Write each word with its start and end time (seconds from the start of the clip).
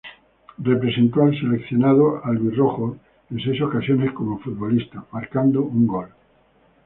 Representó 0.57 1.21
al 1.21 1.39
seleccionado 1.39 2.25
"albirrojo" 2.25 2.97
en 3.29 3.39
seis 3.39 3.61
ocasiones 3.61 4.11
como 4.13 4.39
futbolista, 4.39 5.05
marcando 5.11 5.61
un 5.61 5.85
gol. 5.85 6.09